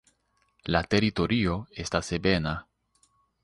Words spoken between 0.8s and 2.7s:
teritorio estas ebena.